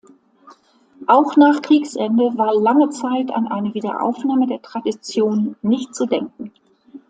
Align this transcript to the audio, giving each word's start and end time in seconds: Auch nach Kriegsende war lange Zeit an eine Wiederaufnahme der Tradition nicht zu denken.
Auch 1.05 1.35
nach 1.37 1.61
Kriegsende 1.61 2.35
war 2.35 2.59
lange 2.59 2.89
Zeit 2.89 3.29
an 3.29 3.45
eine 3.47 3.71
Wiederaufnahme 3.75 4.47
der 4.47 4.59
Tradition 4.63 5.55
nicht 5.61 5.93
zu 5.93 6.07
denken. 6.07 6.51